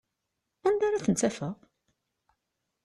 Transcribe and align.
Anda 0.67 0.83
ara 0.87 1.03
tent-afeɣ? 1.05 1.55